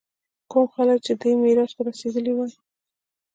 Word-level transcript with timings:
کوم 0.51 0.65
خلک 0.75 0.97
چې 1.05 1.13
دې 1.21 1.31
معراج 1.41 1.71
ته 1.75 1.81
رسېدلي 1.89 2.33
وي. 2.37 2.47